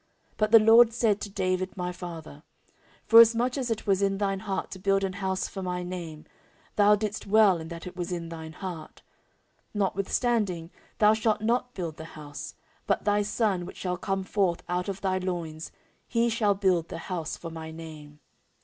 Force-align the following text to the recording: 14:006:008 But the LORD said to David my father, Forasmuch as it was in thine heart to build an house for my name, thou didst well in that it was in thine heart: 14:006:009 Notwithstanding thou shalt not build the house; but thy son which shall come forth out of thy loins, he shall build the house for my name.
14:006:008 0.31 0.37
But 0.37 0.51
the 0.51 0.59
LORD 0.59 0.93
said 0.93 1.21
to 1.21 1.29
David 1.29 1.77
my 1.77 1.91
father, 1.91 2.41
Forasmuch 3.05 3.55
as 3.55 3.69
it 3.69 3.85
was 3.85 4.01
in 4.01 4.17
thine 4.17 4.39
heart 4.39 4.71
to 4.71 4.79
build 4.79 5.03
an 5.03 5.13
house 5.13 5.47
for 5.47 5.61
my 5.61 5.83
name, 5.83 6.25
thou 6.75 6.95
didst 6.95 7.27
well 7.27 7.59
in 7.61 7.67
that 7.67 7.85
it 7.85 7.95
was 7.95 8.11
in 8.11 8.29
thine 8.29 8.53
heart: 8.53 9.03
14:006:009 9.75 9.75
Notwithstanding 9.75 10.71
thou 10.97 11.13
shalt 11.13 11.41
not 11.41 11.75
build 11.75 11.97
the 11.97 12.05
house; 12.17 12.55
but 12.87 13.05
thy 13.05 13.21
son 13.21 13.63
which 13.63 13.77
shall 13.77 13.95
come 13.97 14.23
forth 14.23 14.63
out 14.67 14.89
of 14.89 15.01
thy 15.01 15.19
loins, 15.19 15.71
he 16.07 16.29
shall 16.29 16.55
build 16.55 16.87
the 16.87 16.97
house 16.97 17.37
for 17.37 17.51
my 17.51 17.69
name. 17.69 18.19